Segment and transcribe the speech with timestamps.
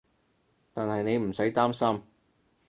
[0.73, 2.01] 但係你唔使擔心